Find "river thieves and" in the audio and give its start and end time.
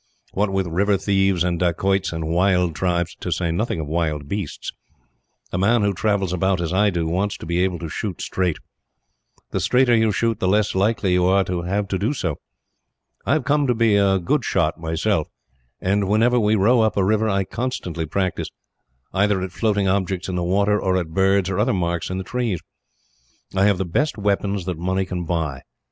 0.65-1.59